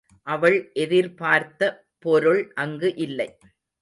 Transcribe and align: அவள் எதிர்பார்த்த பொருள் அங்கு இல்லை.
அவள் 0.27 0.57
எதிர்பார்த்த 0.73 1.69
பொருள் 1.99 2.41
அங்கு 2.55 2.95
இல்லை. 2.95 3.29